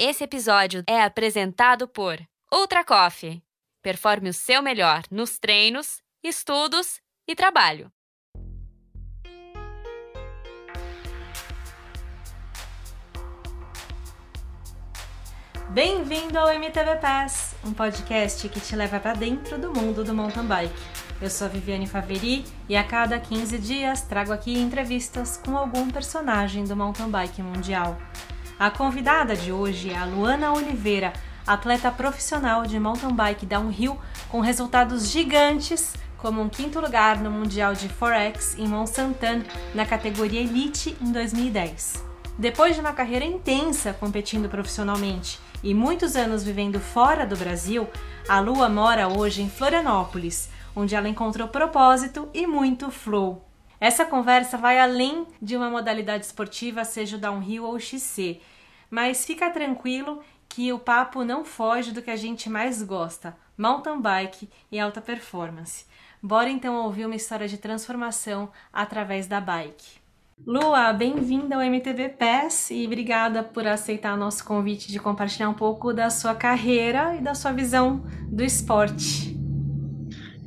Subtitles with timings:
[0.00, 2.20] Esse episódio é apresentado por
[2.54, 3.42] Ultra Coffee.
[3.82, 7.90] Performe o seu melhor nos treinos, estudos e trabalho.
[15.70, 20.46] Bem-vindo ao MTV Pass, um podcast que te leva para dentro do mundo do mountain
[20.46, 20.80] bike.
[21.20, 25.90] Eu sou a Viviane Faveri e a cada 15 dias trago aqui entrevistas com algum
[25.90, 27.98] personagem do mountain bike mundial.
[28.58, 31.12] A convidada de hoje é a Luana Oliveira,
[31.46, 33.96] atleta profissional de mountain bike downhill
[34.28, 38.92] com resultados gigantes, como um quinto lugar no Mundial de Forex em Mont
[39.72, 42.04] na categoria Elite em 2010.
[42.36, 47.86] Depois de uma carreira intensa competindo profissionalmente e muitos anos vivendo fora do Brasil,
[48.28, 53.47] a Lua mora hoje em Florianópolis, onde ela encontrou propósito e muito flow.
[53.80, 58.40] Essa conversa vai além de uma modalidade esportiva, seja o downhill ou o XC,
[58.90, 64.00] mas fica tranquilo que o papo não foge do que a gente mais gosta: mountain
[64.00, 65.86] bike e alta performance.
[66.20, 69.98] Bora então ouvir uma história de transformação através da bike.
[70.44, 75.92] Lua, bem-vinda ao MTV PES e obrigada por aceitar nosso convite de compartilhar um pouco
[75.92, 79.37] da sua carreira e da sua visão do esporte.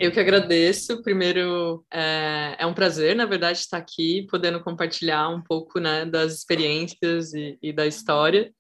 [0.02, 1.04] Eu que agradeço.
[1.04, 6.34] Primeiro, é, é um prazer, na verdade, estar aqui, podendo compartilhar um pouco né, das
[6.34, 8.52] experiências e, e da história.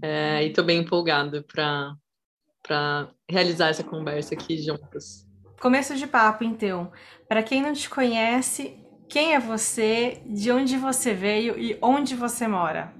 [0.00, 5.26] É, e estou bem empolgada para realizar essa conversa aqui juntas.
[5.60, 6.92] Começo de papo, então.
[7.28, 12.46] Para quem não te conhece, quem é você, de onde você veio e onde você
[12.46, 12.94] mora?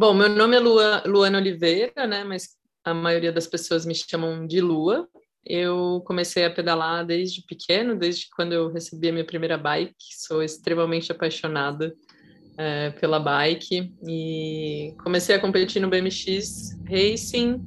[0.00, 2.22] Bom, meu nome é Lua, Luana Oliveira, né?
[2.22, 2.50] Mas
[2.84, 5.08] a maioria das pessoas me chamam de Lua.
[5.46, 9.94] Eu comecei a pedalar desde pequeno, desde quando eu recebi a minha primeira bike.
[10.10, 11.94] Sou extremamente apaixonada
[12.56, 17.60] é, pela bike e comecei a competir no BMX Racing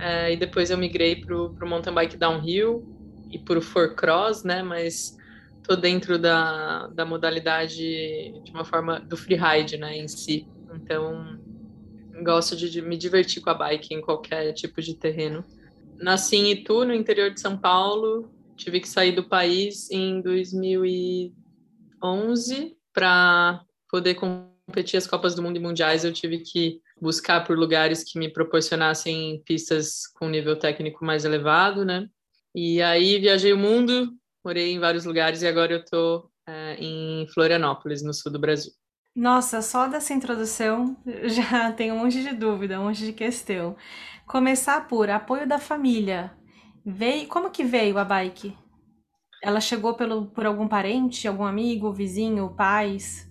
[0.00, 2.84] é, e depois eu migrei para o mountain bike downhill
[3.30, 4.62] e para o four cross, né?
[4.62, 5.16] Mas
[5.62, 7.78] tô dentro da, da modalidade
[8.44, 10.46] de uma forma do freeride, né, em si.
[10.74, 11.38] Então,
[12.22, 15.44] gosto de, de, me divertir com a bike em qualquer tipo de terreno.
[15.98, 18.30] Nasci em Itu, no interior de São Paulo.
[18.56, 25.60] Tive que sair do país em 2011 para poder competir as Copas do Mundo e
[25.60, 26.04] Mundiais.
[26.04, 31.84] Eu tive que buscar por lugares que me proporcionassem pistas com nível técnico mais elevado,
[31.84, 32.08] né?
[32.54, 34.12] E aí viajei o mundo,
[34.44, 38.72] morei em vários lugares e agora eu estou é, em Florianópolis, no sul do Brasil.
[39.14, 43.76] Nossa, só dessa introdução já tenho um monte de dúvida, um monte de questão.
[44.26, 46.32] Começar por apoio da família.
[46.84, 48.56] Veio, como que veio a bike?
[49.42, 53.30] Ela chegou pelo, por algum parente, algum amigo, vizinho, pais?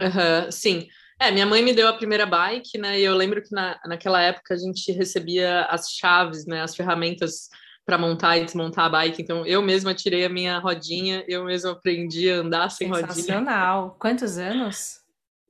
[0.00, 0.86] Uhum, sim.
[1.18, 3.00] É, minha mãe me deu a primeira bike, né?
[3.00, 6.60] E eu lembro que na, naquela época a gente recebia as chaves, né?
[6.60, 7.48] As ferramentas
[7.86, 9.22] para montar e desmontar a bike.
[9.22, 13.14] Então, eu mesma tirei a minha rodinha, eu mesma aprendi a andar sem rodinha.
[13.14, 13.96] Sensacional.
[13.98, 15.05] Quantos anos?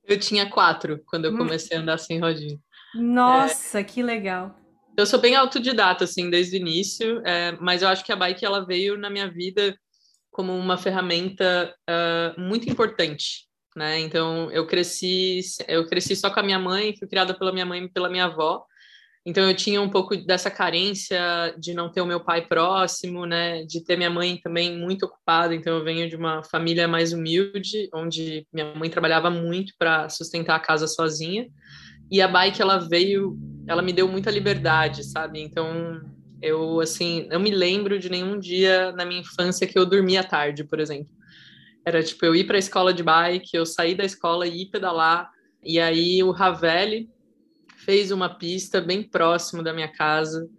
[0.07, 1.37] Eu tinha quatro quando eu hum.
[1.37, 2.57] comecei a andar sem rodinha.
[2.95, 3.83] Nossa, é...
[3.83, 4.55] que legal.
[4.97, 8.43] Eu sou bem autodidata, assim, desde o início, é, mas eu acho que a bike,
[8.43, 9.77] ela veio na minha vida
[10.31, 13.99] como uma ferramenta uh, muito importante, né?
[13.99, 17.83] Então, eu cresci, eu cresci só com a minha mãe, fui criada pela minha mãe
[17.83, 18.65] e pela minha avó,
[19.29, 21.19] então eu tinha um pouco dessa carência
[21.59, 25.53] de não ter o meu pai próximo, né, de ter minha mãe também muito ocupada.
[25.53, 30.55] Então eu venho de uma família mais humilde, onde minha mãe trabalhava muito para sustentar
[30.55, 31.45] a casa sozinha.
[32.09, 33.37] E a bike ela veio,
[33.67, 35.41] ela me deu muita liberdade, sabe?
[35.41, 36.01] Então
[36.41, 40.63] eu assim, não me lembro de nenhum dia na minha infância que eu dormia tarde,
[40.63, 41.11] por exemplo.
[41.85, 44.67] Era tipo eu ir para a escola de bike, eu sair da escola e ir
[44.67, 45.29] pedalar.
[45.61, 47.09] E aí o Ravelli,
[47.77, 50.49] fez uma pista bem próximo da minha casa.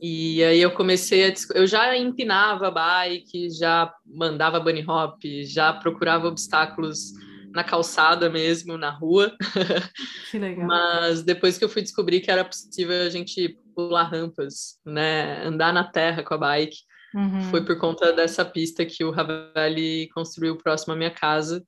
[0.00, 1.34] E aí eu comecei a.
[1.54, 7.12] Eu já empinava bike, já mandava bunny hop, já procurava obstáculos
[7.54, 9.34] na calçada mesmo, na rua.
[10.30, 10.66] Que legal.
[10.66, 15.46] Mas depois que eu fui descobrir que era possível a gente pular rampas, né?
[15.46, 16.76] Andar na terra com a bike.
[17.14, 17.42] Uhum.
[17.50, 21.64] Foi por conta dessa pista que o Ravelli construiu próximo à minha casa.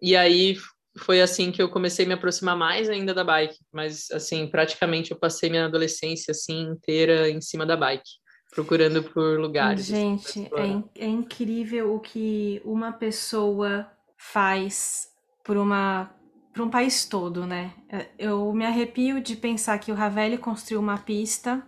[0.00, 0.56] E aí
[0.98, 5.10] foi assim que eu comecei a me aproximar mais ainda da bike, mas assim, praticamente
[5.10, 8.10] eu passei minha adolescência assim inteira em cima da bike,
[8.50, 9.92] procurando por lugares.
[9.92, 15.08] Assim, Gente, é, é incrível o que uma pessoa faz
[15.44, 16.14] por uma
[16.52, 17.72] por um país todo, né?
[17.88, 21.64] É, eu me arrepio de pensar que o Ravelli construiu uma pista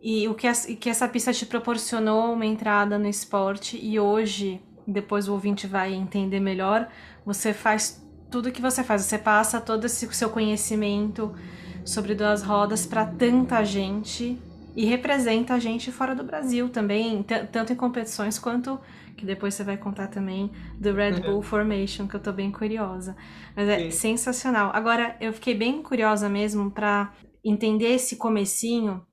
[0.00, 5.28] e o que, que essa pista te proporcionou uma entrada no esporte e hoje, depois
[5.28, 6.88] o ouvinte vai entender melhor,
[7.24, 8.01] você faz
[8.32, 11.34] tudo que você faz, você passa todo esse seu conhecimento
[11.84, 14.40] sobre duas rodas para tanta gente
[14.74, 18.80] e representa a gente fora do Brasil também, tanto em competições quanto
[19.18, 20.50] que depois você vai contar também
[20.80, 21.42] do Red Bull uhum.
[21.42, 23.14] Formation, que eu tô bem curiosa.
[23.54, 23.90] Mas é Sim.
[23.90, 24.70] sensacional.
[24.72, 27.12] Agora, eu fiquei bem curiosa mesmo para
[27.44, 29.06] entender esse comecinho.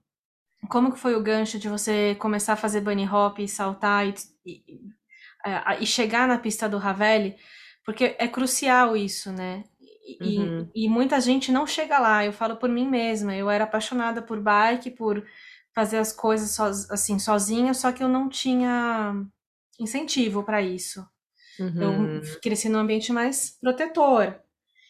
[0.70, 4.14] Como que foi o gancho de você começar a fazer bunny hop e saltar e,
[4.46, 4.64] e,
[5.82, 7.36] e chegar na pista do Ravelli?
[7.90, 9.64] Porque é crucial isso, né?
[10.22, 10.70] E, uhum.
[10.76, 12.24] e, muita gente não chega lá.
[12.24, 13.36] Eu falo por mim mesma.
[13.36, 15.26] Eu era apaixonada por bike, por
[15.74, 19.26] fazer as coisas so, assim sozinha, só que eu não tinha
[19.80, 21.04] incentivo para isso.
[21.60, 22.20] Uhum.
[22.20, 24.40] Eu cresci num ambiente mais protetor.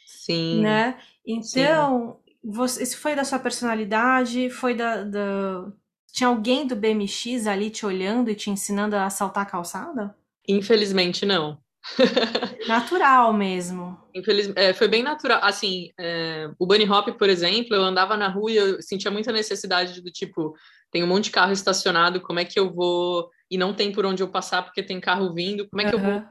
[0.06, 0.60] Sim.
[0.60, 1.00] Né?
[1.26, 2.34] Então, Sim.
[2.44, 4.50] Você, isso foi da sua personalidade?
[4.50, 5.72] Foi da, da.
[6.12, 10.14] Tinha alguém do BMX ali te olhando e te ensinando a saltar a calçada?
[10.46, 11.58] Infelizmente, não.
[12.68, 13.98] natural mesmo.
[14.14, 14.52] Infeliz...
[14.56, 15.40] É, foi bem natural.
[15.42, 19.32] Assim, é, o bunny hop, por exemplo, eu andava na rua e eu sentia muita
[19.32, 20.54] necessidade do tipo,
[20.92, 23.30] tem um monte de carro estacionado, como é que eu vou.
[23.50, 26.04] E não tem por onde eu passar porque tem carro vindo, como é que uhum.
[26.04, 26.24] eu vou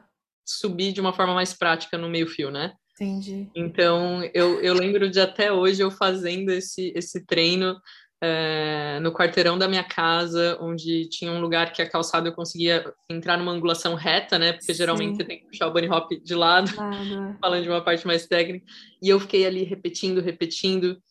[0.45, 2.73] subir de uma forma mais prática no meio-fio, né?
[2.99, 3.49] Entendi.
[3.55, 7.79] Então, eu, eu lembro de até hoje eu fazendo esse, esse treino
[8.21, 12.93] é, no quarteirão da minha casa, onde tinha um lugar que a calçada eu conseguia
[13.09, 14.53] entrar numa angulação reta, né?
[14.53, 15.15] Porque geralmente Sim.
[15.15, 16.69] você tem que puxar o bunny hop de lado,
[17.39, 18.65] falando de uma parte mais técnica.
[19.01, 21.01] E eu fiquei ali repetindo, repetindo.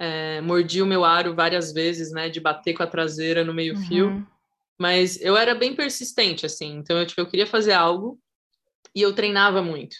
[0.00, 2.28] É, mordi o meu aro várias vezes, né?
[2.28, 4.08] De bater com a traseira no meio-fio.
[4.08, 4.26] Uhum.
[4.78, 6.76] Mas eu era bem persistente, assim.
[6.76, 8.20] Então, eu, tipo, eu queria fazer algo
[8.94, 9.96] e eu treinava muito.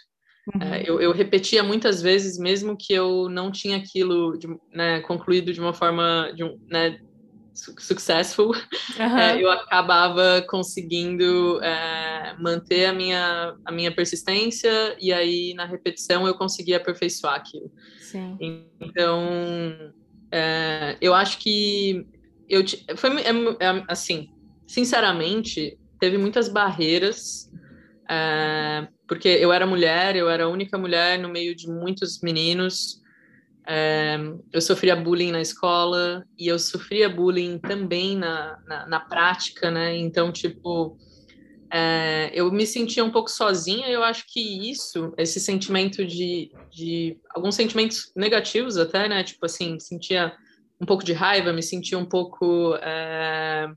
[0.55, 0.63] Uhum.
[0.63, 5.53] É, eu, eu, repetia muitas vezes, mesmo que eu não tinha aquilo de, né, concluído
[5.53, 6.99] de uma forma de um, né,
[7.53, 8.55] successful, uhum.
[9.19, 16.27] é, eu acabava conseguindo é, manter a minha, a minha persistência e aí na repetição
[16.27, 17.71] eu conseguia aperfeiçoar aquilo.
[18.01, 18.37] Sim.
[18.81, 19.93] Então,
[20.33, 22.07] é, eu acho que
[22.49, 22.65] eu
[22.97, 24.29] foi é, é, assim,
[24.67, 27.51] sinceramente, teve muitas barreiras
[28.09, 33.03] é, porque eu era mulher, eu era a única mulher no meio de muitos meninos.
[33.67, 34.19] É,
[34.53, 39.97] eu sofria bullying na escola e eu sofria bullying também na, na, na prática, né?
[39.97, 40.99] Então, tipo,
[41.73, 43.89] é, eu me sentia um pouco sozinha.
[43.89, 49.25] Eu acho que isso, esse sentimento de, de alguns sentimentos negativos até, né?
[49.25, 50.35] Tipo assim, sentia
[50.79, 53.69] um pouco de raiva, me sentia um pouco é,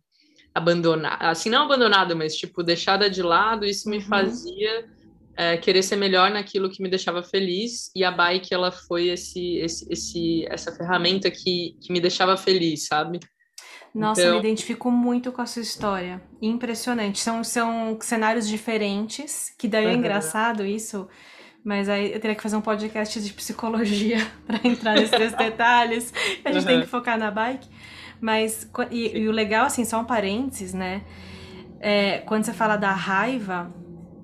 [0.54, 4.04] abandonada, assim, não abandonada, mas tipo, deixada de lado, isso me uhum.
[4.04, 5.01] fazia
[5.42, 9.56] é, querer ser melhor naquilo que me deixava feliz, e a bike, ela foi esse,
[9.56, 13.20] esse, esse essa ferramenta que, que me deixava feliz, sabe?
[13.94, 14.36] Nossa, então...
[14.36, 16.22] eu me identifico muito com a sua história.
[16.40, 17.20] Impressionante.
[17.20, 19.96] São, são cenários diferentes, que daí é uhum.
[19.96, 21.10] engraçado isso,
[21.66, 26.14] mas aí eu teria que fazer um podcast de psicologia para entrar nesses detalhes.
[26.46, 26.68] A gente uhum.
[26.68, 27.68] tem que focar na bike.
[28.22, 31.02] Mas, e, e, o legal, assim, só um parênteses, né?
[31.80, 33.74] É, quando você fala da raiva,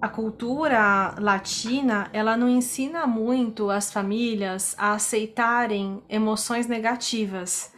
[0.02, 7.72] a cultura latina, ela não ensina muito as famílias a aceitarem emoções negativas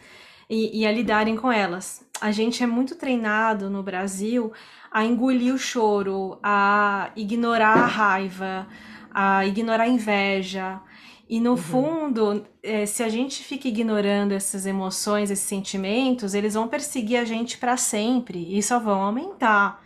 [0.50, 2.06] e, e a lidarem com elas.
[2.19, 4.51] A gente é muito treinado no Brasil
[4.92, 8.68] a engolir o choro, a ignorar a raiva,
[9.12, 10.81] a ignorar a inveja,
[11.30, 11.57] e no uhum.
[11.57, 17.23] fundo, é, se a gente fica ignorando essas emoções, esses sentimentos, eles vão perseguir a
[17.23, 19.85] gente para sempre e só vão aumentar.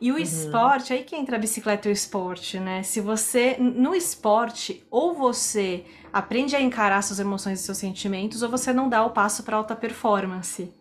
[0.00, 0.20] E o uhum.
[0.20, 2.82] esporte, aí que entra a bicicleta e o esporte, né?
[2.82, 8.48] Se você, no esporte, ou você aprende a encarar suas emoções e seus sentimentos, ou
[8.48, 10.72] você não dá o passo para alta performance.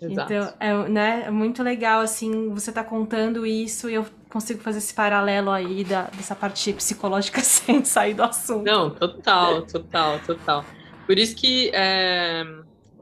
[0.00, 0.32] Exato.
[0.32, 4.78] Então, é, né, é muito legal, assim, você tá contando isso e eu consigo fazer
[4.78, 8.64] esse paralelo aí da, dessa parte psicológica sem sair do assunto.
[8.64, 10.64] Não, total, total, total.
[11.06, 12.44] Por isso que é,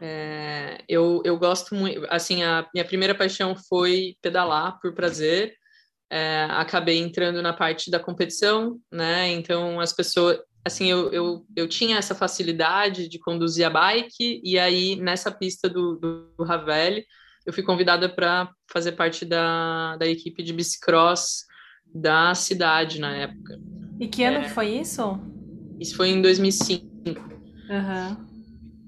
[0.04, 5.54] é, eu, eu gosto muito, assim, a minha primeira paixão foi pedalar por prazer,
[6.10, 11.68] é, acabei entrando na parte da competição, né, então as pessoas, assim, eu, eu, eu
[11.68, 15.94] tinha essa facilidade de conduzir a bike, e aí nessa pista do,
[16.36, 17.06] do Ravelli,
[17.46, 21.44] eu fui convidada para fazer parte da, da equipe de bicicross
[21.94, 23.56] da cidade na época.
[24.00, 25.20] E que ano é, que foi isso?
[25.78, 26.86] Isso foi em 2005.
[27.70, 28.32] Uhum.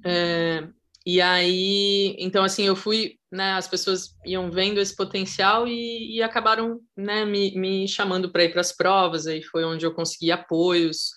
[0.05, 0.69] É,
[1.07, 6.23] e aí, então assim, eu fui, né, as pessoas iam vendo esse potencial e, e
[6.23, 10.33] acabaram, né, me, me chamando para ir para as provas, aí foi onde eu consegui
[10.33, 11.11] apoios,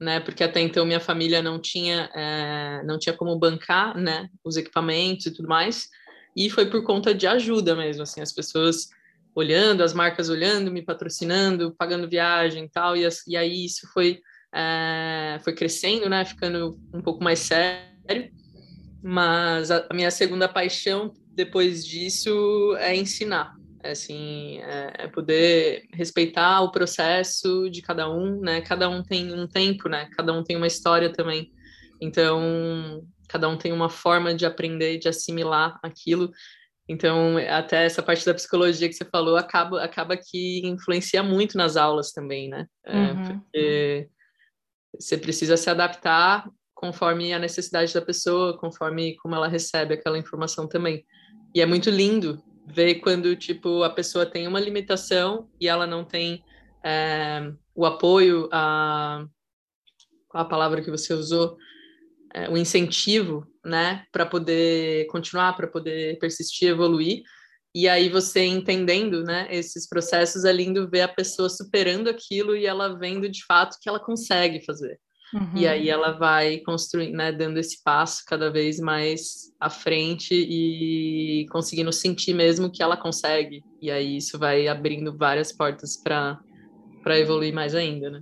[0.00, 4.56] né, porque até então minha família não tinha, é, não tinha como bancar, né, os
[4.56, 5.86] equipamentos e tudo mais,
[6.34, 8.88] e foi por conta de ajuda mesmo, assim, as pessoas
[9.34, 14.18] olhando, as marcas olhando, me patrocinando, pagando viagem e tal, e, e aí isso foi,
[14.54, 18.30] é, foi crescendo, né, ficando um pouco mais sério,
[19.08, 23.54] Mas a minha segunda paixão depois disso é ensinar.
[23.80, 28.62] É, assim, é, é poder respeitar o processo de cada um, né?
[28.62, 30.08] Cada um tem um tempo, né?
[30.16, 31.52] Cada um tem uma história também.
[32.00, 36.32] Então, cada um tem uma forma de aprender, de assimilar aquilo.
[36.88, 41.76] Então, até essa parte da psicologia que você falou acaba, acaba que influencia muito nas
[41.76, 42.66] aulas também, né?
[42.84, 43.38] É, uhum.
[43.38, 44.08] Porque
[44.98, 50.68] você precisa se adaptar conforme a necessidade da pessoa, conforme como ela recebe aquela informação
[50.68, 51.04] também.
[51.54, 56.04] E é muito lindo ver quando, tipo, a pessoa tem uma limitação e ela não
[56.04, 56.44] tem
[56.84, 59.24] é, o apoio, a,
[60.28, 61.56] qual a palavra que você usou?
[62.34, 67.22] É, o incentivo, né, para poder continuar, para poder persistir, evoluir.
[67.74, 72.66] E aí você entendendo, né, esses processos, é lindo ver a pessoa superando aquilo e
[72.66, 75.00] ela vendo de fato que ela consegue fazer.
[75.34, 75.56] Uhum.
[75.56, 81.46] E aí ela vai construindo, né, dando esse passo cada vez mais à frente e
[81.50, 83.62] conseguindo sentir mesmo que ela consegue.
[83.80, 86.38] E aí isso vai abrindo várias portas para
[87.02, 88.20] para evoluir mais ainda, né?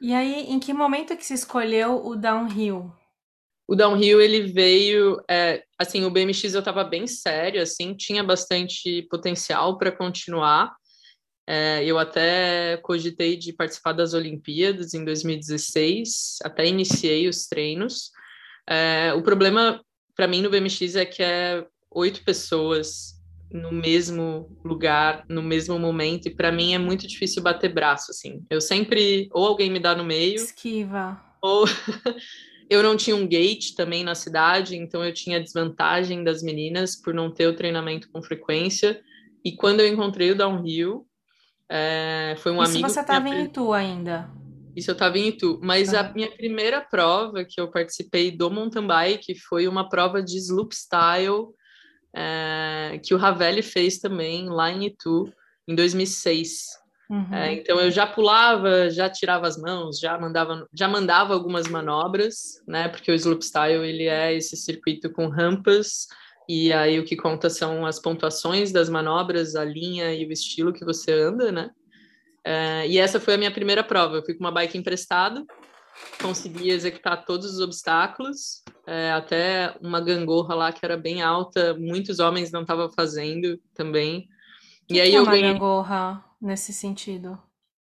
[0.00, 2.90] E aí, em que momento que se escolheu o downhill?
[3.68, 9.06] O downhill ele veio, é, assim, o BMX eu estava bem sério, assim, tinha bastante
[9.08, 10.74] potencial para continuar.
[11.52, 18.12] É, eu até cogitei de participar das Olimpíadas em 2016, até iniciei os treinos.
[18.68, 25.24] É, o problema para mim no BMX é que é oito pessoas no mesmo lugar,
[25.28, 28.46] no mesmo momento, e para mim é muito difícil bater braço, assim.
[28.48, 30.36] Eu sempre, ou alguém me dá no meio.
[30.36, 31.20] Esquiva.
[31.42, 31.64] Ou
[32.70, 37.12] eu não tinha um gate também na cidade, então eu tinha desvantagem das meninas por
[37.12, 39.02] não ter o treinamento com frequência.
[39.44, 41.09] E quando eu encontrei o downhill,
[41.70, 42.86] é, foi um Isso amigo.
[42.86, 44.28] Isso você estava em Itu ainda?
[44.74, 45.60] Isso eu estava em Itu.
[45.62, 46.00] Mas ah.
[46.00, 50.74] a minha primeira prova que eu participei do mountain bike foi uma prova de slope
[50.74, 51.46] style
[52.12, 55.32] é, que o Ravelli fez também lá em Itu,
[55.68, 56.80] em 2006.
[57.08, 57.34] Uhum.
[57.34, 62.60] É, então eu já pulava, já tirava as mãos, já mandava, já mandava algumas manobras,
[62.66, 62.88] né?
[62.88, 66.06] Porque o slopestyle ele é esse circuito com rampas
[66.52, 70.72] e aí o que conta são as pontuações das manobras, a linha e o estilo
[70.72, 71.70] que você anda, né?
[72.44, 74.16] É, e essa foi a minha primeira prova.
[74.16, 75.46] Eu fui com uma bike emprestada,
[76.20, 82.18] consegui executar todos os obstáculos, é, até uma gangorra lá que era bem alta, muitos
[82.18, 84.28] homens não estavam fazendo também.
[84.88, 85.52] Que e aí que é eu uma ganhei...
[85.52, 87.40] gangorra nesse sentido?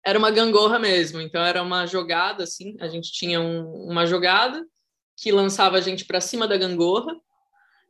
[0.05, 4.65] Era uma gangorra mesmo, então era uma jogada assim, a gente tinha um, uma jogada
[5.17, 7.13] que lançava a gente para cima da gangorra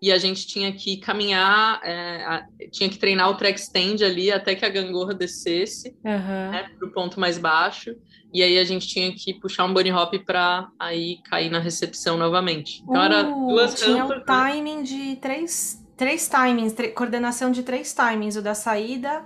[0.04, 4.30] e a gente tinha que caminhar, é, a, tinha que treinar o track stand ali
[4.30, 6.52] até que a gangorra descesse uhum.
[6.52, 7.96] né, para o ponto mais baixo,
[8.34, 12.18] e aí a gente tinha que puxar um bunny hop para aí cair na recepção
[12.18, 12.84] novamente.
[12.84, 14.26] Então uh, era duas tinha rampas, o né?
[14.26, 14.84] timing né?
[14.84, 19.26] de três, três timings, coordenação de três timings, o da saída,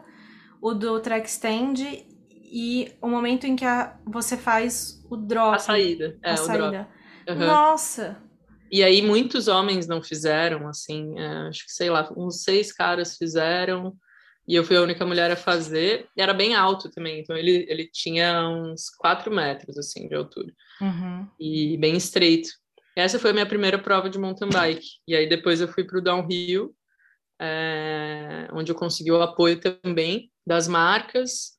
[0.62, 2.04] o do track stand
[2.44, 5.56] e o momento em que a, você faz o drop.
[5.56, 6.88] A saída, é, a saída.
[7.28, 7.48] Uhum.
[7.48, 8.27] Nossa!
[8.72, 13.18] E aí muitos homens não fizeram, assim, é, acho que, sei lá, uns seis caras
[13.18, 13.96] fizeram,
[14.48, 17.66] e eu fui a única mulher a fazer, e era bem alto também, então ele,
[17.70, 21.28] ele tinha uns quatro metros, assim, de altura, uhum.
[21.40, 22.50] e bem estreito.
[22.96, 26.00] Essa foi a minha primeira prova de mountain bike, e aí depois eu fui para
[26.00, 26.74] o downhill,
[27.40, 31.58] é, onde eu consegui o apoio também das marcas,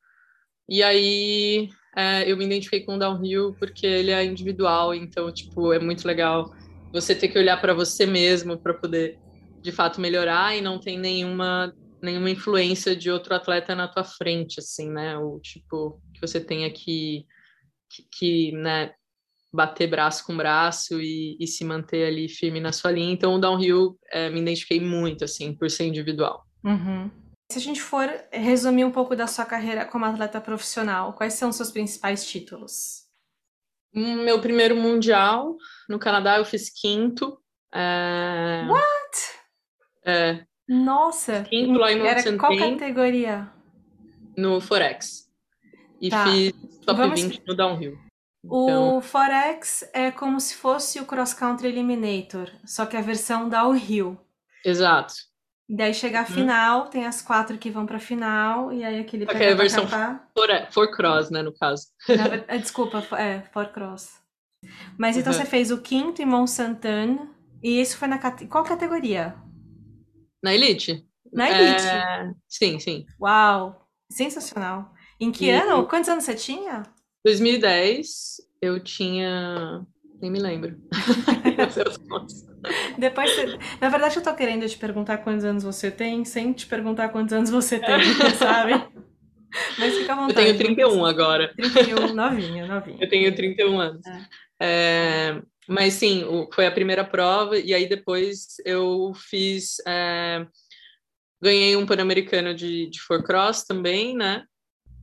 [0.69, 5.73] e aí é, eu me identifiquei com o downhill porque ele é individual, então, tipo,
[5.73, 6.53] é muito legal
[6.93, 9.19] você ter que olhar para você mesmo para poder
[9.61, 14.61] de fato melhorar e não tem nenhuma nenhuma influência de outro atleta na tua frente
[14.61, 15.19] assim né?
[15.19, 17.27] O tipo que você tenha que
[17.91, 18.93] que, que né
[19.53, 23.11] bater braço com braço e, e, se manter ali firme na sua linha.
[23.11, 26.45] Então o downhill é, me identifiquei muito assim por ser individual.
[26.63, 27.11] Uhum.
[27.51, 31.51] se a gente for resumir um pouco da sua carreira como atleta profissional quais são
[31.51, 33.08] os seus principais títulos
[33.95, 35.57] meu primeiro mundial
[35.89, 37.39] no Canadá eu fiz quinto.
[37.73, 38.65] É...
[38.69, 39.39] What?
[40.05, 40.45] É.
[40.69, 41.45] Nossa!
[41.45, 43.51] Quinto lá em Era qual categoria?
[44.37, 45.29] No Forex.
[46.01, 46.25] E tá.
[46.25, 46.53] fiz
[46.85, 47.21] top Vamos...
[47.21, 47.99] 20 no Downhill.
[48.45, 48.97] Então...
[48.97, 54.19] O Forex é como se fosse o Cross Country Eliminator, só que a versão Downhill.
[54.65, 55.15] Exato.
[55.69, 56.29] E daí chega a uhum.
[56.29, 59.87] final, tem as quatro que vão pra final, e aí aquele pega é a versão
[59.87, 61.89] for, for cross, né, no caso.
[62.09, 64.13] Na, é, desculpa, é, for cross.
[64.97, 65.39] Mas então uhum.
[65.39, 67.29] você fez o quinto em Mont Saint-Anne,
[67.63, 69.35] e isso foi na qual categoria?
[70.43, 71.07] Na Elite.
[71.33, 71.87] Na Elite?
[71.87, 72.33] É...
[72.49, 73.05] Sim, sim.
[73.21, 74.95] Uau, sensacional.
[75.21, 75.51] Em que e...
[75.51, 75.87] ano?
[75.87, 76.85] Quantos anos você tinha?
[77.27, 79.85] 2010, eu tinha
[80.21, 80.77] Nem me lembro.
[82.99, 83.59] Depois, você...
[83.81, 87.33] na verdade, eu tô querendo te perguntar quantos anos você tem, sem te perguntar quantos
[87.33, 88.03] anos você tem,
[88.37, 88.73] sabe?
[89.79, 90.49] Mas fica à vontade.
[90.49, 91.55] Eu tenho 31 agora.
[91.55, 92.99] 31, novinha, novinha.
[93.01, 94.07] Eu tenho 31 anos.
[94.07, 94.27] É.
[94.61, 99.77] É, mas sim, foi a primeira prova, e aí depois eu fiz.
[99.87, 100.45] É,
[101.41, 104.45] ganhei um Pan-Americano de, de four cross também, né?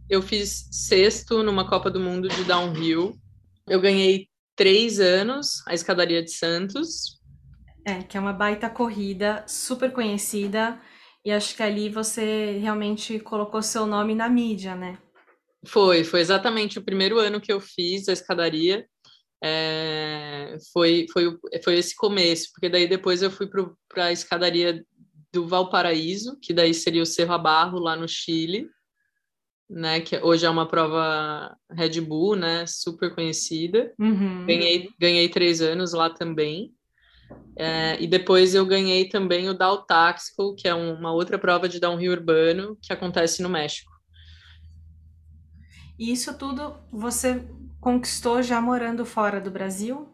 [0.10, 3.16] Eu fiz sexto numa Copa do Mundo de downhill.
[3.68, 7.20] Eu ganhei três anos a Escadaria de Santos.
[7.86, 10.80] É, que é uma baita corrida, super conhecida.
[11.24, 14.98] E acho que ali você realmente colocou seu nome na mídia, né?
[15.66, 18.88] Foi, foi exatamente o primeiro ano que eu fiz a escadaria.
[19.44, 24.84] É, foi, foi, foi esse começo, porque daí depois eu fui para a escadaria
[25.34, 28.70] do Valparaíso, que daí seria o Cerro Abarro, lá no Chile,
[29.70, 33.94] né, que hoje é uma prova Red Bull, né, super conhecida.
[34.00, 34.46] Uhum.
[34.46, 36.74] Ganhei, ganhei três anos lá também.
[37.58, 39.86] É, e depois eu ganhei também o Dow
[40.56, 43.92] que é uma outra prova de downhill urbano que acontece no México.
[45.98, 47.48] E isso tudo você
[47.80, 50.12] conquistou já morando fora do Brasil?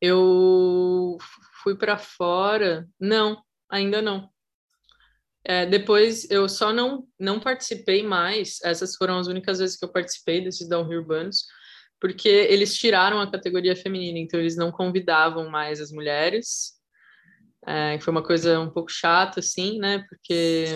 [0.00, 1.16] Eu
[1.62, 2.88] fui para fora?
[3.00, 4.30] Não, ainda não.
[5.48, 9.88] É, depois eu só não, não participei mais, essas foram as únicas vezes que eu
[9.90, 11.46] participei desses downhill urbanos,
[11.98, 16.74] porque eles tiraram a categoria feminina, então eles não convidavam mais as mulheres.
[17.66, 20.04] É, foi uma coisa um pouco chata, assim, né?
[20.06, 20.66] Porque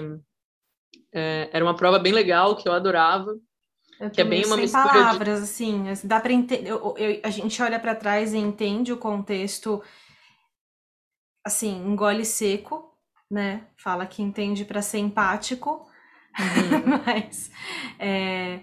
[1.12, 3.38] é, era uma prova bem legal, que eu adorava.
[4.00, 5.44] Eu que é bem uma sem mistura palavras, de...
[5.44, 6.70] assim, dá para entender.
[6.70, 9.82] Eu, eu, a gente olha para trás e entende o contexto,
[11.44, 12.91] assim, engole seco,
[13.32, 13.62] né?
[13.78, 15.88] Fala que entende para ser empático,
[16.38, 17.00] uhum.
[17.06, 17.50] mas
[17.98, 18.60] é,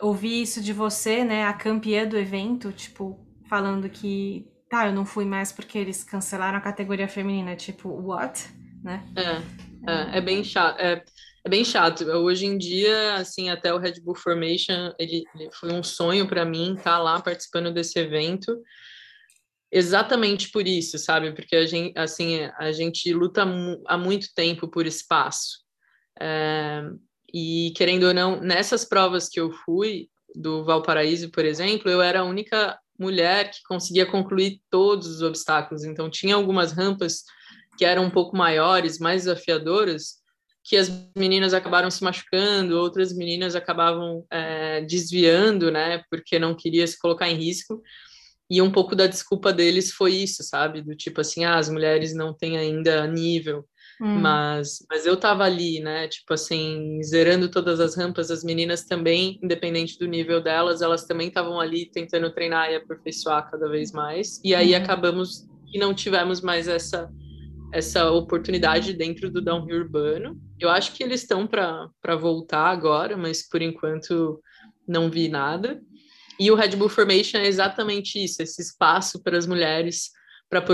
[0.00, 5.06] ouvir isso de você, né, a campeã do evento, tipo, falando que, tá, eu não
[5.06, 8.48] fui mais porque eles cancelaram a categoria feminina, tipo, what?
[8.82, 9.06] Né?
[9.14, 11.04] É, é, é bem chato, é,
[11.44, 12.04] é, bem chato.
[12.04, 16.44] Hoje em dia, assim, até o Red Bull Formation, ele, ele foi um sonho para
[16.44, 18.60] mim estar tá lá participando desse evento,
[19.70, 21.32] exatamente por isso, sabe?
[21.32, 23.44] Porque a gente, assim, a gente luta
[23.86, 25.58] há muito tempo por espaço.
[26.20, 26.82] É,
[27.32, 32.20] e querendo ou não, nessas provas que eu fui, do Valparaíso, por exemplo, eu era
[32.20, 35.84] a única mulher que conseguia concluir todos os obstáculos.
[35.84, 37.24] Então, tinha algumas rampas
[37.76, 40.18] que eram um pouco maiores, mais desafiadoras,
[40.64, 46.86] que as meninas acabaram se machucando, outras meninas acabavam é, desviando, né, porque não queria
[46.86, 47.80] se colocar em risco.
[48.50, 50.80] E um pouco da desculpa deles foi isso, sabe?
[50.80, 53.64] Do tipo assim, ah, as mulheres não têm ainda nível.
[54.00, 54.20] Hum.
[54.20, 56.08] Mas, mas eu tava ali, né?
[56.08, 61.28] Tipo assim, zerando todas as rampas, as meninas também, independente do nível delas, elas também
[61.28, 64.40] estavam ali tentando treinar e aperfeiçoar cada vez mais.
[64.44, 64.76] E aí hum.
[64.76, 67.10] acabamos e não tivemos mais essa
[67.72, 70.40] essa oportunidade dentro do downhill urbano.
[70.58, 74.40] Eu acho que eles estão para voltar agora, mas por enquanto
[74.86, 75.80] não vi nada.
[76.38, 80.10] E o Red Bull Formation é exatamente isso, esse espaço para as mulheres
[80.48, 80.64] para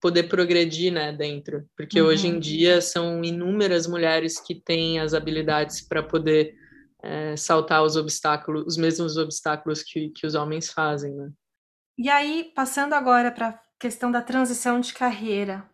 [0.00, 2.08] poder progredir né, dentro, porque uhum.
[2.08, 6.54] hoje em dia são inúmeras mulheres que têm as habilidades para poder
[7.02, 11.14] é, saltar os obstáculos, os mesmos obstáculos que, que os homens fazem.
[11.14, 11.30] Né?
[11.98, 15.68] E aí, passando agora para a questão da transição de carreira,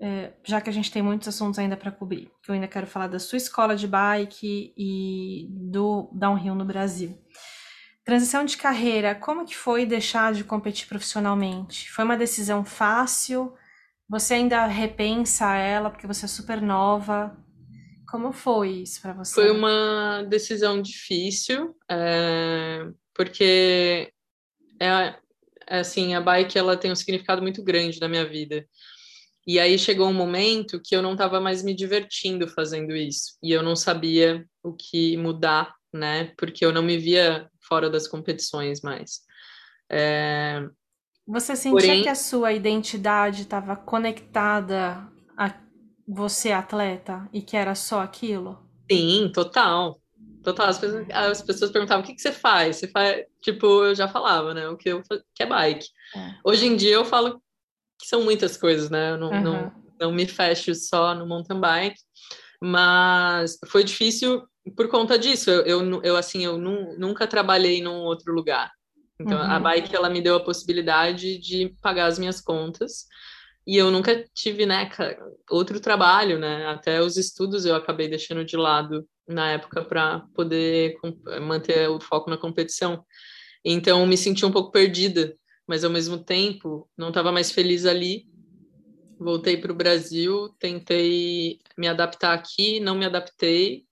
[0.00, 2.86] é, já que a gente tem muitos assuntos ainda para cobrir, que eu ainda quero
[2.86, 7.18] falar da sua escola de bike e do downhill no Brasil.
[8.04, 11.90] Transição de carreira, como que foi deixar de competir profissionalmente?
[11.90, 13.54] Foi uma decisão fácil?
[14.08, 17.36] Você ainda repensa ela porque você é super nova?
[18.08, 19.34] Como foi isso para você?
[19.34, 24.12] Foi uma decisão difícil, é, porque
[24.80, 24.86] é,
[25.68, 28.66] é, assim a bike ela tem um significado muito grande na minha vida.
[29.46, 33.52] E aí chegou um momento que eu não estava mais me divertindo fazendo isso e
[33.52, 36.32] eu não sabia o que mudar, né?
[36.36, 39.20] Porque eu não me via fora das competições mais.
[39.90, 40.62] É,
[41.30, 42.02] você sentia Porém...
[42.02, 45.54] que a sua identidade estava conectada a
[46.06, 48.58] você, atleta, e que era só aquilo?
[48.90, 50.00] Sim, total.
[50.42, 50.66] Total.
[50.66, 52.76] As pessoas, as pessoas perguntavam: o que, que você faz?
[52.76, 53.24] Você faz.
[53.40, 54.68] Tipo, eu já falava, né?
[54.68, 55.02] O que, eu,
[55.32, 55.86] que é bike.
[56.16, 56.34] É.
[56.44, 57.40] Hoje em dia eu falo
[57.96, 59.12] que são muitas coisas, né?
[59.12, 59.42] Eu não, uhum.
[59.42, 62.00] não, não me fecho só no mountain bike,
[62.60, 64.42] mas foi difícil
[64.76, 65.50] por conta disso.
[65.50, 68.70] Eu, eu, eu assim, eu nunca trabalhei num outro lugar.
[69.20, 69.50] Então, uhum.
[69.50, 73.06] a bike, ela me deu a possibilidade de pagar as minhas contas.
[73.66, 74.90] E eu nunca tive, né,
[75.50, 76.66] outro trabalho, né?
[76.66, 80.96] Até os estudos eu acabei deixando de lado na época para poder
[81.42, 83.04] manter o foco na competição.
[83.64, 85.36] Então, me senti um pouco perdida.
[85.68, 88.26] mas ao mesmo tempo não estava mais feliz ali.
[89.18, 93.84] Voltei para o Brasil, tentei me adaptar aqui, não me adaptei.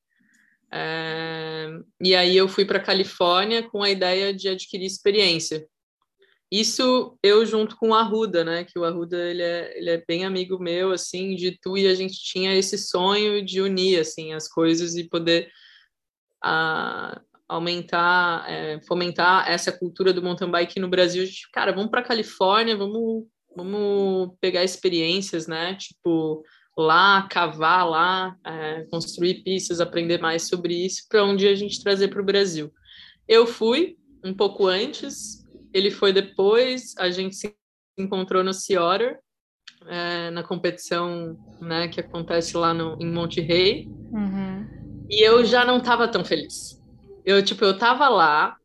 [0.72, 1.68] É...
[2.00, 5.66] E aí eu fui para Califórnia com a ideia de adquirir experiência.
[6.50, 8.64] Isso eu junto com o Arruda, né?
[8.64, 11.94] Que o Arruda ele é, ele é bem amigo meu, assim, de tu e a
[11.94, 15.50] gente tinha esse sonho de unir assim as coisas e poder
[16.42, 21.22] a, aumentar, é, fomentar essa cultura do mountain bike no Brasil.
[21.22, 25.74] A gente, cara, vamos para Califórnia, vamos, vamos pegar experiências, né?
[25.74, 26.44] Tipo
[26.78, 31.82] lá, cavar lá, é, construir pistas, aprender mais sobre isso, para um dia a gente
[31.82, 32.72] trazer para o Brasil.
[33.26, 37.54] Eu fui um pouco antes, ele foi depois, a gente se
[37.98, 38.80] encontrou no Sea
[39.86, 44.66] é, na competição né, que acontece lá no, em Monte Rei, uhum.
[45.10, 46.80] e eu já não estava tão feliz.
[47.24, 48.56] Eu, tipo, eu tava lá,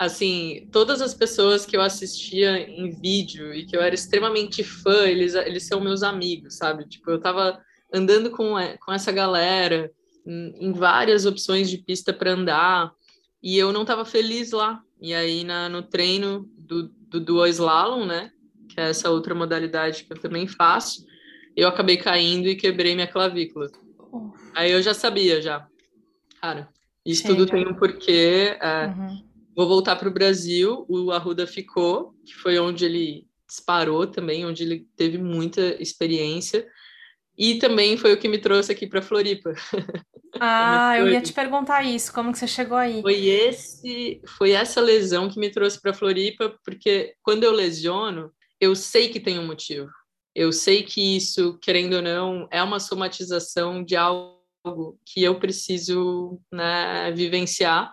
[0.00, 5.06] assim, todas as pessoas que eu assistia em vídeo e que eu era extremamente fã,
[5.06, 6.88] eles, eles são meus amigos, sabe?
[6.88, 7.60] Tipo, eu tava
[7.92, 9.92] andando com, é, com essa galera
[10.26, 12.90] em, em várias opções de pista para andar,
[13.42, 14.82] e eu não tava feliz lá.
[14.98, 18.32] E aí, na, no treino do, do dual slalom, né?
[18.70, 21.04] Que é essa outra modalidade que eu também faço,
[21.54, 23.70] eu acabei caindo e quebrei minha clavícula.
[24.54, 25.66] Aí eu já sabia, já.
[26.40, 26.70] Cara,
[27.04, 27.34] isso Chega.
[27.34, 28.56] tudo tem um porquê.
[28.60, 29.29] É, uhum.
[29.56, 30.84] Vou voltar para o Brasil.
[30.88, 36.66] O Arruda ficou, que foi onde ele disparou também, onde ele teve muita experiência.
[37.36, 39.52] E também foi o que me trouxe aqui para Floripa.
[40.42, 43.02] Ah, eu ia te perguntar isso, como que você chegou aí?
[43.02, 48.74] Foi esse, foi essa lesão que me trouxe para Floripa, porque quando eu lesiono, eu
[48.76, 49.90] sei que tem um motivo.
[50.34, 56.40] Eu sei que isso, querendo ou não, é uma somatização de algo que eu preciso
[56.52, 57.92] né, vivenciar.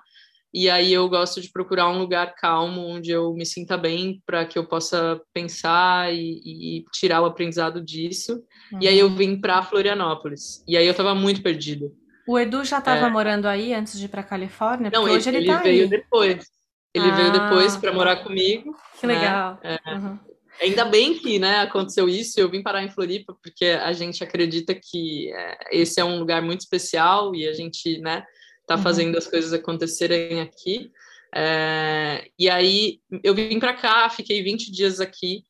[0.53, 4.45] E aí eu gosto de procurar um lugar calmo, onde eu me sinta bem, para
[4.45, 6.41] que eu possa pensar e,
[6.79, 8.41] e, tirar o aprendizado disso.
[8.71, 8.79] Uhum.
[8.81, 9.15] E aí eu uhum.
[9.15, 10.63] vim para Florianópolis.
[10.67, 11.91] E aí eu estava muito perdida.
[12.27, 13.10] O Edu já estava é.
[13.10, 14.89] morando aí antes de ir para Califórnia?
[14.91, 15.89] Não, hoje ele, ele tá veio aí.
[15.89, 16.45] depois.
[16.93, 18.75] Ele ah, veio depois para morar comigo.
[18.99, 19.13] Que né?
[19.13, 19.60] legal.
[19.63, 19.77] É.
[19.93, 20.19] Uhum.
[20.62, 24.73] Ainda bem que né, aconteceu isso, eu vim parar em Floripa, porque a gente acredita
[24.73, 28.25] que é, esse é um lugar muito especial e a gente né,
[28.67, 28.84] tá uhum.
[28.84, 30.91] fazendo as coisas acontecerem aqui.
[31.34, 35.43] É, e aí eu vim para cá, fiquei 20 dias aqui,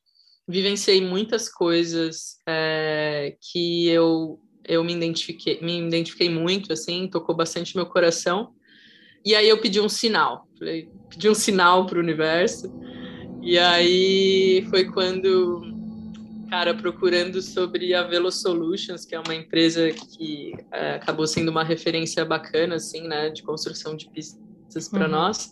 [0.47, 7.75] vivenciei muitas coisas é, que eu eu me identifiquei, me identifiquei muito, assim, tocou bastante
[7.75, 8.51] meu coração.
[9.23, 12.69] E aí eu pedi um sinal, falei, pedi um sinal para o universo.
[13.41, 15.61] E aí foi quando,
[16.49, 21.63] cara, procurando sobre a Velo Solutions, que é uma empresa que é, acabou sendo uma
[21.63, 25.11] referência bacana, assim, né, de construção de pistas para uhum.
[25.11, 25.51] nós.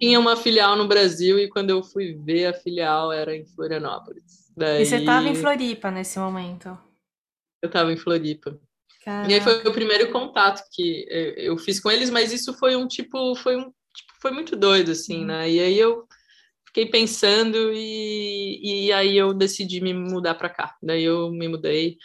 [0.00, 4.50] Tinha uma filial no Brasil e quando eu fui ver a filial era em Florianópolis.
[4.56, 4.82] Daí...
[4.82, 6.76] E você estava em Floripa nesse momento?
[7.64, 8.58] eu estava em Floripa.
[9.02, 9.30] Caraca.
[9.30, 11.06] E aí foi o primeiro contato que
[11.36, 14.92] eu fiz com eles, mas isso foi um tipo, foi um tipo, foi muito doido,
[14.92, 15.26] assim, uhum.
[15.26, 15.50] né?
[15.50, 16.06] E aí eu
[16.74, 20.74] fiquei pensando e, e aí eu decidi me mudar para cá.
[20.82, 21.96] Daí eu me mudei,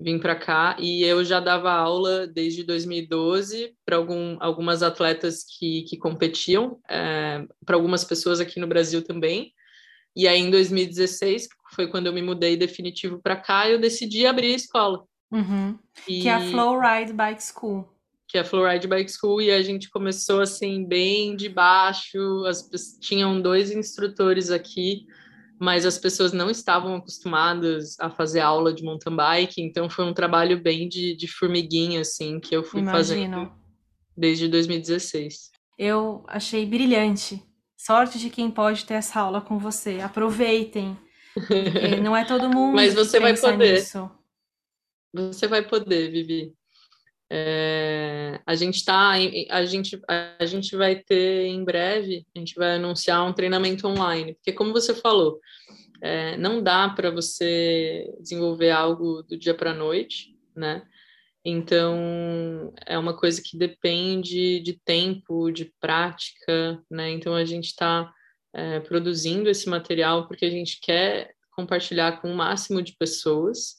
[0.00, 5.82] vim para cá e eu já dava aula desde 2012 para algum, algumas atletas que,
[5.82, 9.52] que competiam, é, para algumas pessoas aqui no Brasil também.
[10.16, 14.54] E aí, em 2016, foi quando eu me mudei definitivo para cá, eu decidi abrir
[14.54, 15.04] a escola.
[15.30, 15.78] Uhum.
[16.08, 16.22] E...
[16.22, 17.86] Que é a Flowride Bike School.
[18.36, 22.44] Que é a Flowride Bike School, e a gente começou assim, bem de baixo.
[22.44, 22.68] As,
[23.00, 25.06] tinham dois instrutores aqui,
[25.58, 30.12] mas as pessoas não estavam acostumadas a fazer aula de mountain bike, então foi um
[30.12, 32.96] trabalho bem de, de formiguinha, assim, que eu fui Imagino.
[32.96, 33.52] fazendo
[34.14, 35.50] desde 2016.
[35.78, 37.42] Eu achei brilhante
[37.78, 40.00] Sorte de quem pode ter essa aula com você.
[40.00, 40.98] Aproveitem.
[42.02, 42.74] não é todo mundo.
[42.74, 43.74] Mas você vai poder.
[43.74, 44.10] Nisso.
[45.14, 46.52] Você vai poder, Vivi.
[47.28, 49.14] É, a gente tá,
[49.50, 50.00] a gente,
[50.38, 54.72] a gente vai ter em breve, a gente vai anunciar um treinamento online, porque como
[54.72, 55.40] você falou,
[56.00, 60.82] é, não dá para você desenvolver algo do dia para a noite, né?
[61.44, 67.10] Então, é uma coisa que depende de tempo, de prática, né?
[67.10, 68.12] Então, a gente está
[68.52, 73.76] é, produzindo esse material porque a gente quer compartilhar com o máximo de pessoas,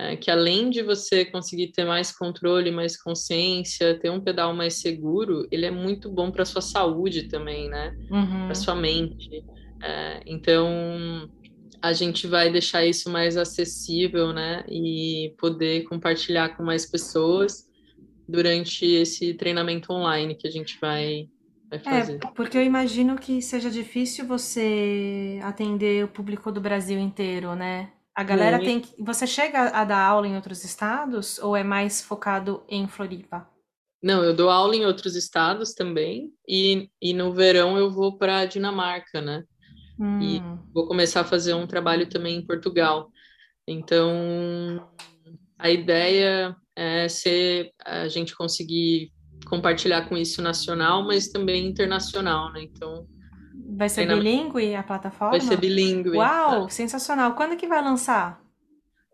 [0.00, 4.80] é, que além de você conseguir ter mais controle, mais consciência, ter um pedal mais
[4.80, 7.94] seguro, ele é muito bom para sua saúde também, né?
[8.10, 8.46] Uhum.
[8.46, 9.44] Para sua mente.
[9.82, 11.30] É, então,
[11.82, 14.64] a gente vai deixar isso mais acessível, né?
[14.70, 17.68] E poder compartilhar com mais pessoas
[18.26, 21.28] durante esse treinamento online que a gente vai
[21.68, 22.14] vai fazer.
[22.14, 27.90] É, porque eu imagino que seja difícil você atender o público do Brasil inteiro, né?
[28.14, 29.02] A galera tem que.
[29.02, 33.48] Você chega a dar aula em outros estados ou é mais focado em Floripa?
[34.02, 38.46] Não, eu dou aula em outros estados também, e, e no verão eu vou para
[38.46, 39.44] Dinamarca, né?
[40.20, 43.10] E Hum, vou começar a fazer um trabalho também em Portugal.
[43.68, 44.88] Então,
[45.58, 49.12] a ideia é ser a gente conseguir
[49.46, 52.62] compartilhar com isso nacional, mas também internacional, né?
[52.62, 53.06] Então,
[53.80, 55.30] vai ser na- bilíngue a plataforma?
[55.30, 56.10] vai ser bilíngue.
[56.10, 57.34] Uau, sensacional.
[57.34, 58.38] Quando que vai lançar?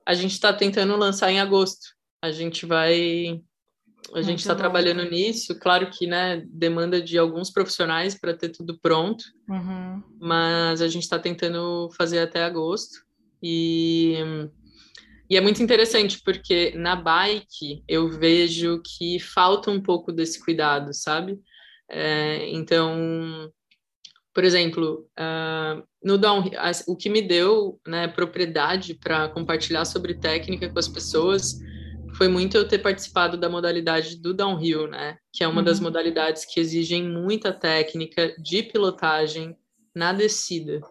[0.04, 1.86] A gente está tentando lançar em agosto.
[2.20, 3.40] A gente vai.
[4.14, 5.58] A gente está trabalhando nisso.
[5.58, 10.02] Claro que, né, demanda de alguns profissionais para ter tudo pronto, Uhum.
[10.20, 12.98] mas a gente está tentando fazer até agosto.
[13.42, 14.14] E,
[15.28, 20.92] e é muito interessante, porque na bike eu vejo que falta um pouco desse cuidado,
[20.94, 21.38] sabe?
[21.90, 23.50] É, então,
[24.36, 30.12] por exemplo, ah, no downhill, as- o que me deu né, propriedade para compartilhar sobre
[30.12, 31.54] técnica com as pessoas
[32.18, 35.16] foi muito eu ter participado da modalidade do downhill, né?
[35.32, 35.84] Que é uma das Uhum.
[35.84, 39.56] modalidades que exigem muita técnica de pilotagem
[39.94, 40.82] na descida.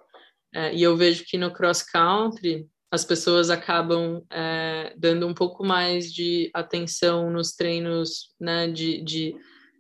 [0.51, 5.63] É, e eu vejo que no cross country as pessoas acabam é, dando um pouco
[5.63, 9.35] mais de atenção nos treinos né, de, de,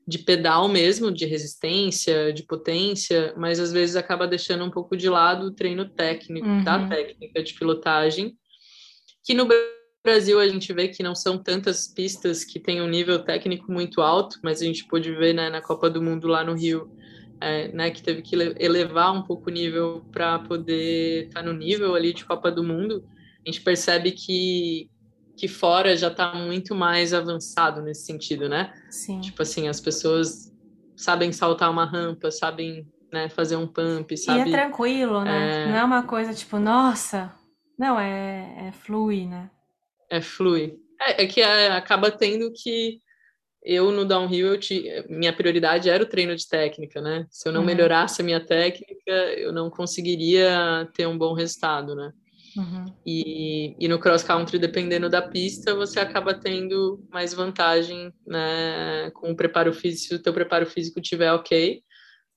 [0.07, 5.09] de pedal mesmo, de resistência, de potência, mas às vezes acaba deixando um pouco de
[5.09, 6.89] lado o treino técnico, da Uhum.
[6.89, 8.35] técnica de pilotagem,
[9.23, 9.47] que no
[10.05, 14.01] Brasil a gente vê que não são tantas pistas que têm um nível técnico muito
[14.01, 16.87] alto, mas a gente pôde ver né, na Copa do Mundo lá no Rio,
[17.41, 21.51] é, né, que teve que ele- elevar um pouco o nível para poder estar no
[21.53, 23.03] nível ali de Copa do Mundo.
[23.45, 24.87] A gente percebe que
[25.37, 28.73] que fora já está muito mais avançado nesse sentido, né?
[28.89, 29.19] Sim.
[29.21, 30.51] Tipo assim, as pessoas
[30.95, 34.51] sabem saltar uma rampa, sabem né, fazer um pump, E é sabe?
[34.51, 35.65] tranquilo, né?
[35.65, 35.67] É.
[35.69, 37.33] Não é uma coisa tipo, nossa.
[37.77, 39.49] Não, é, é flui, né?
[40.09, 40.77] É flui.
[41.01, 42.99] É, é que é, acaba tendo que
[43.61, 47.25] eu no downhill eu ti, minha prioridade era o treino de técnica, né?
[47.29, 47.65] Se eu não Uhum.
[47.65, 52.13] melhorasse a minha técnica, eu não conseguiria ter um bom resultado, né?
[52.57, 52.85] Uhum.
[53.05, 59.11] E, e no cross country, dependendo da pista, você acaba tendo mais vantagem, né?
[59.13, 61.83] Com o preparo físico, se o teu preparo físico tiver ok,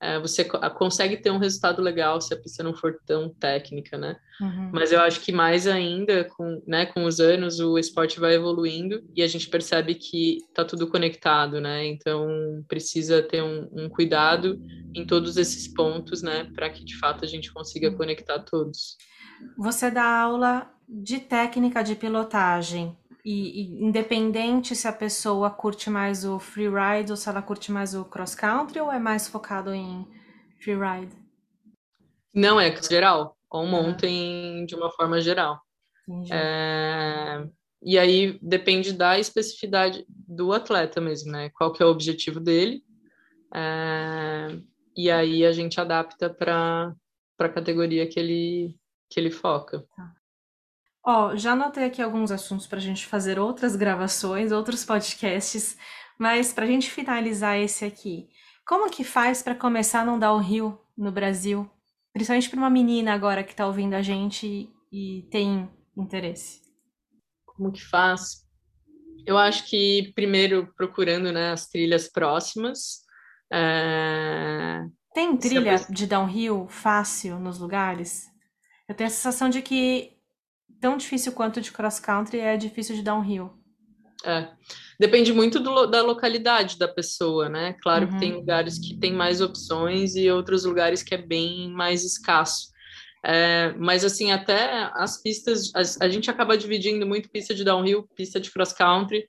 [0.01, 3.97] é, você co- consegue ter um resultado legal se a pista não for tão técnica,
[3.97, 4.15] né?
[4.39, 4.71] Uhum.
[4.73, 9.03] Mas eu acho que mais ainda, com, né, com os anos, o esporte vai evoluindo
[9.13, 11.85] e a gente percebe que tá tudo conectado, né?
[11.85, 14.57] Então precisa ter um, um cuidado
[14.95, 16.49] em todos esses pontos, né?
[16.55, 18.95] Para que de fato a gente consiga conectar todos.
[19.57, 22.97] Você dá aula de técnica de pilotagem.
[23.23, 27.93] E, e independente se a pessoa curte mais o freeride ou se ela curte mais
[27.93, 30.07] o cross country ou é mais focado em
[30.59, 31.13] freeride?
[32.33, 33.69] Não é geral, ou Aham.
[33.69, 35.59] montem de uma forma geral.
[36.31, 37.45] É,
[37.83, 41.49] E aí depende da especificidade do atleta mesmo, né?
[41.49, 42.83] Qual que é o objetivo dele.
[43.53, 44.57] É,
[44.95, 46.95] E aí a gente adapta para
[47.37, 48.78] a categoria que ele
[49.09, 49.85] que ele foca.
[51.03, 55.77] Ó, já anotei aqui alguns assuntos para a gente fazer outras gravações, outros podcasts,
[56.19, 58.29] mas para a gente finalizar esse aqui,
[58.67, 61.67] como que faz para começar a não dar o rio no Brasil?
[62.13, 65.67] Principalmente para uma menina agora que está ouvindo a gente e, tem
[65.97, 66.61] interesse.
[67.45, 68.45] Como que faz?
[69.25, 73.01] Eu acho que primeiro procurando né, as trilhas próximas.
[73.51, 78.28] é, Tem trilha de downhill fácil nos lugares?
[78.89, 80.17] Eu tenho a sensação de que
[80.81, 83.51] tão difícil quanto de cross country é difícil de downhill.
[84.25, 84.49] É.
[84.99, 87.73] Depende muito do da localidade da pessoa, né?
[87.81, 88.39] Claro que tem Uhum.
[88.39, 92.69] lugares que tem mais opções e outros lugares que é bem mais escasso.
[93.23, 98.07] É, mas assim, até as pistas, a, a gente acaba dividindo muito pista de downhill,
[98.15, 99.25] pista de cross country,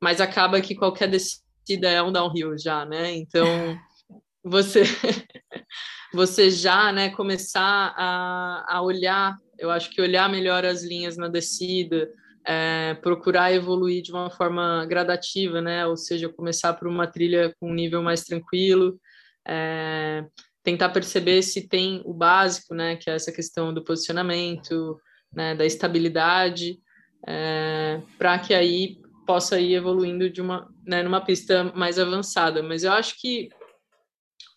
[0.00, 3.12] mas acaba que qualquer descida é um downhill já, né?
[3.12, 3.44] Então
[4.44, 4.84] você
[6.12, 11.28] você já, né, começar a, a olhar, eu acho que olhar melhor as linhas na
[11.28, 12.10] descida,
[12.44, 15.86] é, procurar evoluir de uma forma gradativa, né?
[15.86, 18.98] Ou seja, começar por uma trilha com um nível mais tranquilo,
[19.46, 20.24] é,
[20.62, 22.96] tentar perceber se tem o básico, né?
[22.96, 24.98] Que é essa questão do posicionamento,
[25.32, 25.54] né?
[25.54, 26.78] Da estabilidade,
[27.26, 31.02] é, para que aí possa ir evoluindo de uma, né?
[31.02, 32.62] Numa pista mais avançada.
[32.62, 33.50] Mas eu acho que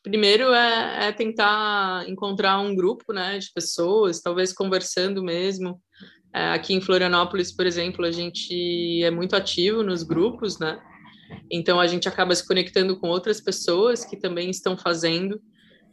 [0.04, 3.40] primeiro é, é tentar encontrar um grupo, né?
[3.40, 5.82] De pessoas, talvez conversando mesmo.
[6.36, 10.80] É, aqui em Florianópolis, por exemplo, a gente é muito ativo nos grupos, né?
[11.52, 15.42] Então a gente acaba se conectando com outras pessoas que também estão fazendo.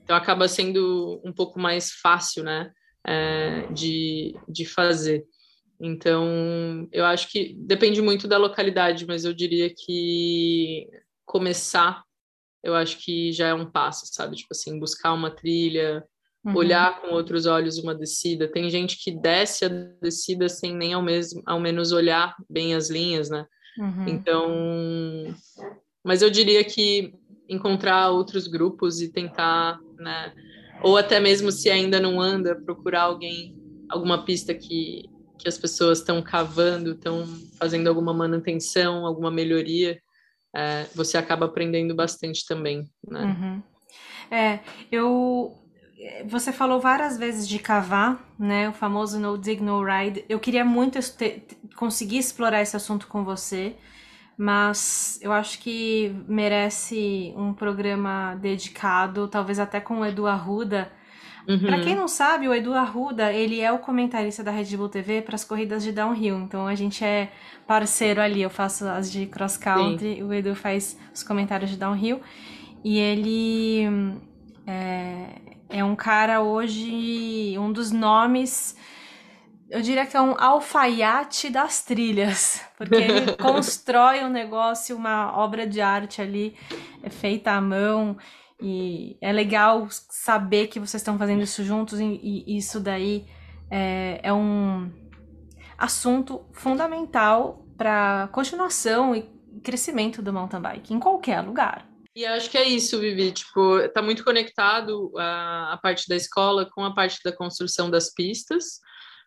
[0.03, 2.71] Então acaba sendo um pouco mais fácil, né,
[3.07, 5.25] é, de, de fazer.
[5.81, 10.87] Então eu acho que depende muito da localidade, mas eu diria que
[11.25, 12.03] começar,
[12.63, 14.37] eu acho que já é um passo, sabe?
[14.37, 16.05] Tipo assim, buscar uma trilha,
[16.45, 16.57] Uhum.
[16.57, 18.49] olhar com outros olhos uma descida.
[18.49, 22.89] Tem gente que desce a descida sem nem ao, mesmo, ao menos olhar bem as
[22.89, 23.45] linhas, né?
[23.79, 24.09] Uhum.
[24.09, 25.35] Então,
[26.03, 27.13] mas eu diria que
[27.47, 30.33] encontrar outros grupos e tentar, né?
[30.83, 33.55] Ou até mesmo se ainda não anda, procurar alguém,
[33.91, 35.05] alguma pista que,
[35.39, 37.27] que as pessoas estão cavando, estão
[37.59, 40.01] fazendo alguma manutenção, alguma melhoria,
[40.55, 43.25] é, você acaba aprendendo bastante também, né?
[43.25, 43.63] Uhum.
[44.31, 44.61] É,
[44.91, 45.57] eu
[46.27, 48.69] você falou várias vezes de cavar, né?
[48.69, 50.25] O famoso no dig no ride.
[50.29, 53.77] Eu queria muito ter, conseguir explorar esse assunto com você,
[54.37, 60.91] mas eu acho que merece um programa dedicado, talvez até com o Edu Arruda.
[61.51, 61.59] Uhum.
[61.67, 65.21] Para quem não sabe, o Edu Arruda, ele é o comentarista da Red Bull TV
[65.21, 66.39] para as corridas de downhill.
[66.39, 67.33] Então a gente é
[67.67, 68.41] parceiro ali.
[68.41, 72.21] Eu faço as de cross country, o Edu faz os comentários de downhill.
[72.85, 73.85] E ele
[74.65, 75.27] é,
[75.69, 78.77] é um cara hoje, um dos nomes,
[79.69, 85.67] eu diria que é um alfaiate das trilhas, porque ele constrói um negócio, uma obra
[85.67, 86.57] de arte ali,
[87.03, 88.17] é feita à mão,
[88.61, 93.27] e é legal saber que vocês estão fazendo isso juntos, e, e isso daí
[93.71, 94.91] é, é um
[95.79, 99.23] assunto fundamental para continuação e
[99.63, 101.89] crescimento do mountain bike em qualquer lugar.
[102.15, 106.69] E acho que é isso, Vivi, tipo, tá muito conectado a, a parte da escola
[106.69, 108.81] com a parte da construção das pistas,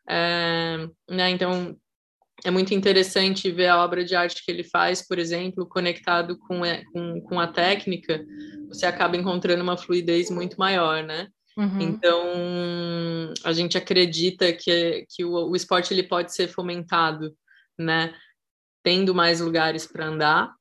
[0.07, 1.75] é, né, então
[2.43, 6.65] é muito interessante ver a obra de arte que ele faz, por exemplo, conectado com,
[6.65, 8.23] é, com, com a técnica,
[8.67, 11.27] você acaba encontrando uma fluidez muito maior, né?
[11.57, 11.79] Uhum.
[11.79, 12.23] Então,
[13.45, 17.33] a gente acredita que, que o, o esporte ele pode ser fomentado,
[17.79, 18.13] né?
[18.83, 20.53] Tendo mais lugares para andar,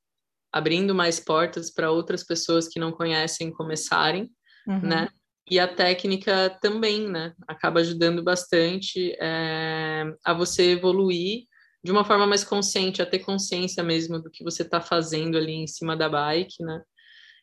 [0.52, 4.30] abrindo mais portas para outras pessoas que não conhecem começarem,
[4.68, 4.80] uhum.
[4.80, 5.08] né?
[5.50, 7.32] E a técnica também, né?
[7.48, 11.50] Acaba ajudando bastante é, a você evoluir
[11.82, 15.52] de uma forma mais consciente, a ter consciência mesmo do que você está fazendo ali
[15.52, 16.82] em cima da bike, né?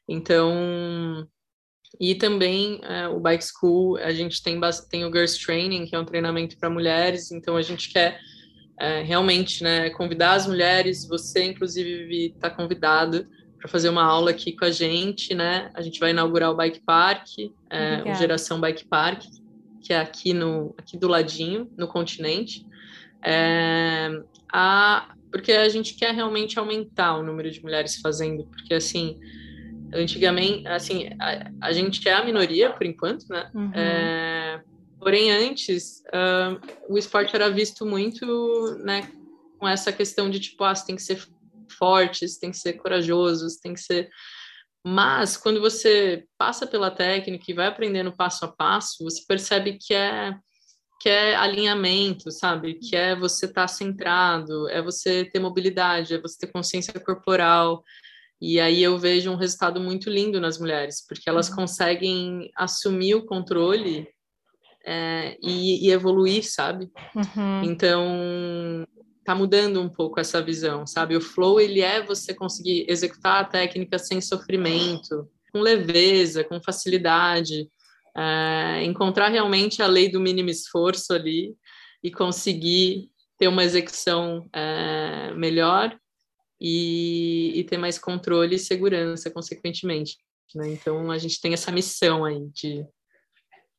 [0.08, 1.28] Então,
[2.00, 6.00] e também é, o Bike School, a gente tem, tem o Girls Training, que é
[6.00, 8.20] um treinamento para mulheres, então a gente quer
[8.80, 14.56] é, realmente, né, convidar as mulheres, você inclusive está convidado para fazer uma aula aqui
[14.56, 15.70] com a gente, né?
[15.74, 17.28] A gente vai inaugurar o Bike Park,
[17.70, 19.24] é, o Geração Bike Park,
[19.84, 22.66] que é aqui no aqui do ladinho, no continente.
[23.24, 24.10] É,
[24.52, 29.20] a, porque a gente quer realmente aumentar o número de mulheres fazendo, porque assim,
[29.94, 33.50] antigamente, assim, a, a gente é a minoria por enquanto, né?
[33.54, 33.72] Uhum.
[33.74, 34.62] É,
[35.00, 39.10] Porém, antes, uh, o esporte era visto muito né,
[39.58, 41.26] com essa questão de tipo, ah, você tem que ser
[41.78, 44.10] forte, você tem que ser corajoso, você tem que ser.
[44.86, 49.94] Mas, quando você passa pela técnica e vai aprendendo passo a passo, você percebe que
[49.94, 50.36] é
[51.00, 52.74] que é alinhamento, sabe?
[52.74, 57.84] Que é você estar tá centrado, é você ter mobilidade, é você ter consciência corporal.
[58.42, 61.56] E aí eu vejo um resultado muito lindo nas mulheres, porque elas uhum.
[61.56, 64.08] conseguem assumir o controle
[64.86, 66.90] é, e, e, evoluir, sabe?
[67.16, 67.64] Uhum.
[67.64, 68.86] Então,
[69.24, 71.16] tá mudando um pouco essa visão, sabe?
[71.16, 77.70] O flow, ele é você conseguir executar a técnica sem sofrimento, com leveza, com facilidade,
[78.20, 81.56] é, encontrar realmente a lei do mínimo esforço ali
[82.04, 85.98] e conseguir ter uma execução é, melhor
[86.60, 90.18] e, e, ter mais controle e segurança, consequentemente.
[90.54, 90.74] Né?
[90.74, 92.86] Então, a gente tem essa missão aí de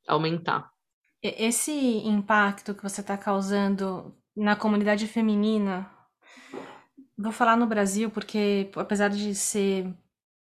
[0.09, 0.71] aumentar.
[1.23, 5.91] Esse impacto que você está causando na comunidade feminina,
[7.19, 9.95] vou falar no Brasil porque, apesar de ser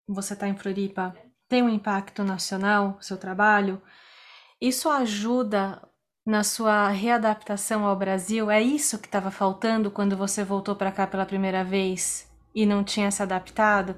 [0.06, 1.14] você está em Floripa,
[1.48, 3.80] tem um impacto nacional, seu trabalho,
[4.60, 5.80] isso ajuda
[6.24, 8.50] na sua readaptação ao Brasil?
[8.50, 12.82] É isso que estava faltando quando você voltou para cá pela primeira vez e não
[12.82, 13.96] tinha se adaptado?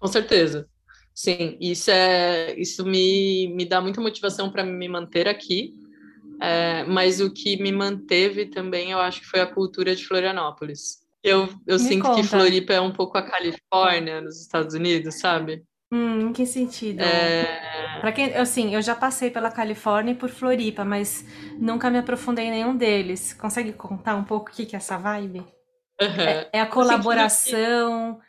[0.00, 0.68] Com certeza.
[1.14, 5.72] Sim, isso é isso me, me dá muita motivação para me manter aqui.
[6.40, 11.03] É, mas o que me manteve também, eu acho que foi a cultura de Florianópolis.
[11.24, 12.20] Eu, eu sinto conta.
[12.20, 15.64] que Floripa é um pouco a Califórnia nos Estados Unidos, sabe?
[15.90, 17.00] Hum, em que sentido?
[17.00, 17.98] É...
[18.00, 21.24] Para quem, assim, eu já passei pela Califórnia e por Floripa, mas
[21.58, 23.32] nunca me aprofundei em nenhum deles.
[23.32, 25.38] Consegue contar um pouco o que, que é essa vibe?
[25.38, 26.20] Uhum.
[26.20, 28.20] É, é, a colaboração,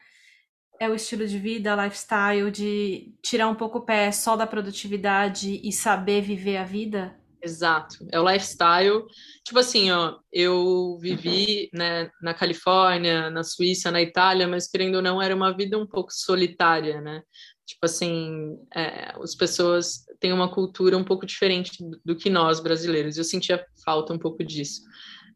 [0.79, 5.59] é o estilo de vida, lifestyle, de tirar um pouco o pé só da produtividade
[5.61, 7.19] e saber viver a vida?
[7.45, 9.03] Exato, é o lifestyle.
[9.43, 15.01] Tipo assim, ó, eu vivi né, na Califórnia, na Suíça, na Itália, mas querendo ou
[15.03, 17.21] não, era uma vida um pouco solitária, né?
[17.63, 21.71] Tipo assim, é, as pessoas têm uma cultura um pouco diferente
[22.03, 23.15] do, que nós brasileiros.
[23.15, 24.81] Eu sentia falta um pouco disso.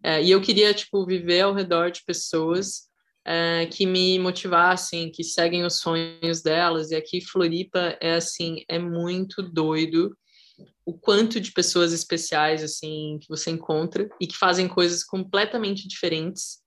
[0.04, 2.90] É, e eu queria, tipo, viver ao redor de pessoas
[3.24, 6.90] é, que me motivassem, que seguem os sonhos delas.
[6.90, 10.18] E aqui Floripa é assim, é muito doido
[10.86, 16.60] o quanto de pessoas especiais assim que você encontra e que fazem coisas completamente diferentes,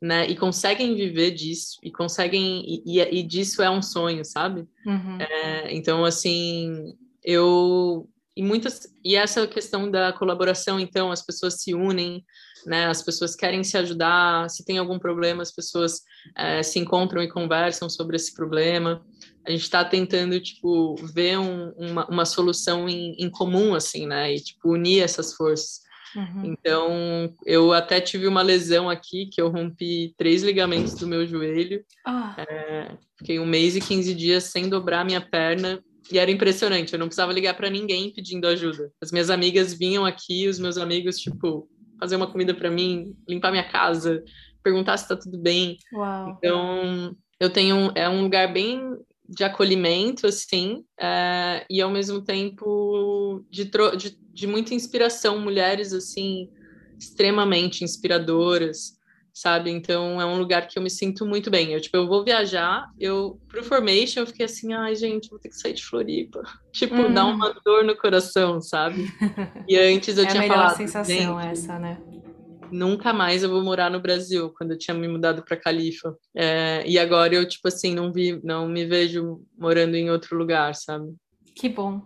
[0.00, 0.26] né?
[0.26, 4.66] E conseguem viver disso e conseguem e, e, e disso é um sonho, sabe?
[4.86, 5.20] Uhum.
[5.20, 8.08] É, então assim eu
[8.38, 12.24] e muitas e essa questão da colaboração então as pessoas se unem
[12.66, 12.86] né?
[12.86, 16.02] As pessoas querem se ajudar se tem algum problema as pessoas
[16.36, 19.04] é, se encontram e conversam sobre esse problema.
[19.46, 24.34] A gente está tentando tipo ver um, uma, uma solução em, em, comum assim né?
[24.34, 25.86] E tipo unir essas forças.
[26.16, 26.42] Uhum.
[26.46, 31.84] então eu até tive uma lesão aqui que eu rompi três ligamentos do meu joelho.
[32.06, 32.40] Oh.
[32.40, 36.98] é, fiquei um mês e 15 dias sem dobrar minha perna e era impressionante, eu
[36.98, 38.90] não precisava ligar para ninguém pedindo ajuda.
[39.00, 41.68] As minhas amigas vinham aqui, os meus amigos, tipo,
[42.00, 44.22] fazer uma comida para mim, limpar minha casa,
[44.62, 45.76] perguntar se tá tudo bem.
[45.92, 46.36] Uau.
[46.36, 48.80] Então, eu tenho é um lugar bem
[49.28, 56.48] de acolhimento, assim, é, e ao mesmo tempo de, de, de muita inspiração, mulheres, assim,
[56.98, 58.97] extremamente inspiradoras,
[59.38, 59.70] sabe?
[59.70, 61.72] Então é um lugar que eu me sinto muito bem.
[61.72, 65.48] Eu, tipo, eu vou viajar, eu pro Formation eu fiquei assim, ai, gente, vou ter
[65.48, 66.42] que sair de Floripa.
[66.72, 67.12] Tipo, hum.
[67.12, 69.12] dá uma dor no coração, sabe?
[69.66, 71.98] E antes eu é tinha a falado, sensação essa, né?
[72.70, 76.14] Nunca mais eu vou morar no Brasil, quando eu tinha me mudado para Califa.
[76.36, 80.74] É, e agora eu, tipo assim, não vi, não me vejo morando em outro lugar,
[80.74, 81.12] sabe?
[81.54, 82.02] Que bom.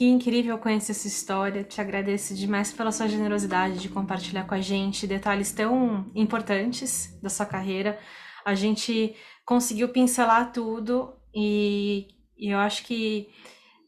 [0.00, 1.62] Que incrível conhecer essa história.
[1.62, 7.28] Te agradeço demais pela sua generosidade de compartilhar com a gente detalhes tão importantes da
[7.28, 7.98] sua carreira.
[8.42, 13.28] A gente conseguiu pincelar tudo e, e eu acho que,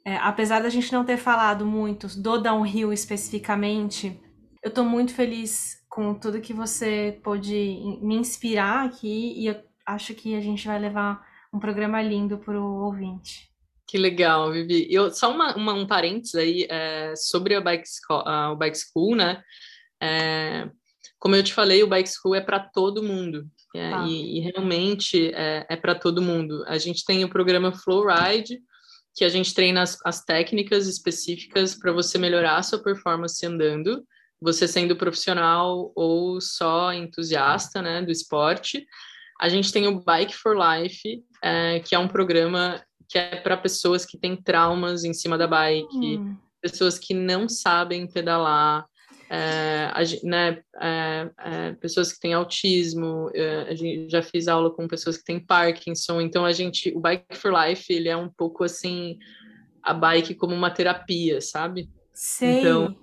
[0.05, 4.21] é, apesar da gente não ter falado muito do downhill especificamente,
[4.63, 7.55] eu estou muito feliz com tudo que você pôde
[8.03, 9.57] me inspirar aqui e eu
[9.87, 13.52] acho que a gente vai levar um programa lindo para o ouvinte.
[13.93, 14.87] Que legal, Vivi.
[14.89, 19.15] Eu, só uma, uma um parênteses aí é, sobre a bike school, o Bike School,
[19.15, 19.43] né?
[20.03, 20.67] É,
[21.19, 23.47] como eu te falei, o Bike School é para todo mundo.
[23.77, 24.07] É, ah.
[24.09, 26.65] e, e, realmente é, é para todo mundo.
[26.69, 28.63] A gente tem o programa Flow Ride,
[29.15, 34.03] que a gente treina as, as técnicas específicas para você melhorar a sua performance andando,
[34.41, 38.87] você sendo profissional ou só entusiasta né, do esporte.
[39.39, 42.83] A gente tem o Bike for Life, é, que é um programa
[43.13, 46.35] que é para pessoas que têm traumas em cima da bike, hum.
[46.63, 48.87] pessoas que não sabem pedalar,
[49.29, 49.93] é,
[50.25, 55.19] né, é, é, pessoas que têm autismo, é, a gente já fiz aula com pessoas
[55.19, 59.19] que têm Parkinson, então a gente, o Bike for Life, ele é um pouco assim,
[59.83, 61.91] a bike como uma terapia, sabe?
[62.15, 62.61] Sei.
[62.61, 62.97] Então,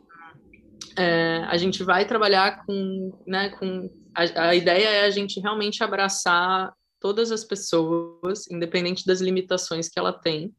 [0.98, 5.84] é, a gente vai trabalhar com, né, com a, a ideia é a gente realmente
[5.84, 10.54] abraçar todas as pessoas, independente das limitações que ela tem,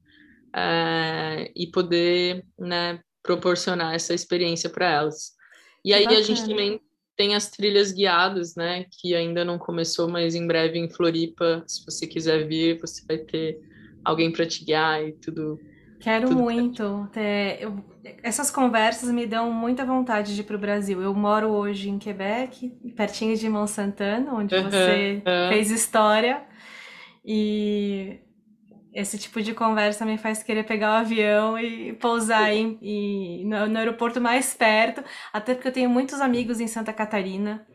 [0.55, 5.32] é, e poder né, proporcionar essa experiência para elas.
[5.84, 6.20] E aí Bacana.
[6.20, 6.80] a gente também
[7.16, 11.84] tem as trilhas guiadas, né, que ainda não começou, mas em breve em Floripa, se
[11.84, 13.61] você quiser vir, você vai ter
[14.05, 15.61] alguém para te guiar e tudo
[16.01, 17.09] Quero Tudo muito.
[17.13, 17.77] Ter, eu,
[18.23, 21.03] essas conversas me dão muita vontade de ir para o Brasil.
[21.03, 25.49] Eu moro hoje em Quebec, pertinho de Mont Santana, onde uhum, você uhum.
[25.51, 26.43] fez história.
[27.23, 28.19] E
[28.95, 33.69] esse tipo de conversa me faz querer pegar o avião e pousar em, em, no,
[33.69, 37.67] no, aeroporto mais perto, até porque eu tenho muitos amigos em Santa Catarina.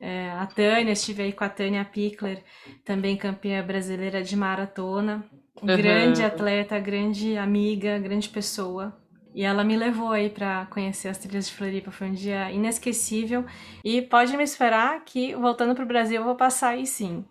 [0.00, 2.44] É, a Tânia, estive aí com a Tânia Pickler,
[2.84, 5.24] também campeã brasileira de maratona.
[5.62, 5.76] Uhum.
[5.76, 8.96] Grande atleta, grande amiga, grande pessoa.
[9.34, 11.90] E ela me levou aí para conhecer as trilhas de Floripa.
[11.90, 13.44] Foi um dia inesquecível.
[13.84, 17.24] E pode me esperar que, voltando para o Brasil, eu vou passar aí sim.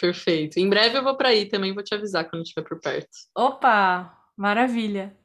[0.00, 0.58] Perfeito.
[0.58, 3.08] Em breve eu vou para aí também, vou te avisar quando estiver por perto.
[3.34, 4.16] Opa!
[4.36, 5.16] Maravilha!